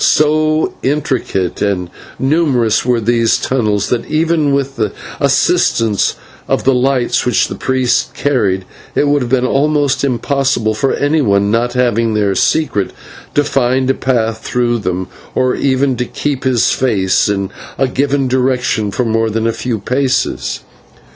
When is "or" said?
15.35-15.53